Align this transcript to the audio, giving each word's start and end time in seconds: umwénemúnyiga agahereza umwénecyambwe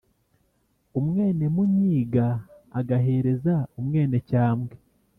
umwénemúnyiga 0.99 2.27
agahereza 2.79 3.55
umwénecyambwe 3.79 4.75